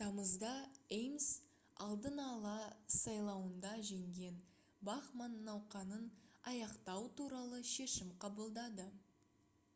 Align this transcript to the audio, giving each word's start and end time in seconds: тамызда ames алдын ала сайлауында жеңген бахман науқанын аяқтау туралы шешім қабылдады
тамызда 0.00 0.48
ames 0.96 1.28
алдын 1.86 2.18
ала 2.24 2.56
сайлауында 2.96 3.72
жеңген 3.92 4.42
бахман 4.90 5.38
науқанын 5.52 6.06
аяқтау 6.56 7.10
туралы 7.22 7.64
шешім 7.78 8.14
қабылдады 8.28 8.92